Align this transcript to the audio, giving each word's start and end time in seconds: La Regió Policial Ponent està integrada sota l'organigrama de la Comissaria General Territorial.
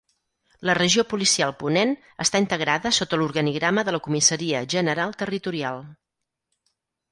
La 0.69 0.75
Regió 0.77 1.03
Policial 1.11 1.53
Ponent 1.63 1.93
està 2.25 2.41
integrada 2.45 2.93
sota 2.99 3.21
l'organigrama 3.21 3.85
de 3.91 3.95
la 3.97 4.01
Comissaria 4.09 4.65
General 4.75 5.17
Territorial. 5.23 5.81